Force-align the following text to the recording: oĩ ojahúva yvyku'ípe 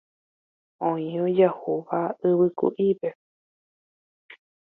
oĩ 0.89 1.03
ojahúva 1.25 1.99
yvyku'ípe 2.29 3.09